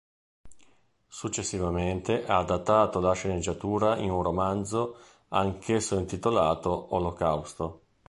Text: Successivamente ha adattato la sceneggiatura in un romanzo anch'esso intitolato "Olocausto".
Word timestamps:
Successivamente 1.09 2.25
ha 2.25 2.39
adattato 2.39 2.99
la 2.99 3.13
sceneggiatura 3.13 3.97
in 3.97 4.09
un 4.09 4.23
romanzo 4.23 4.97
anch'esso 5.27 5.95
intitolato 5.99 6.95
"Olocausto". 6.95 7.81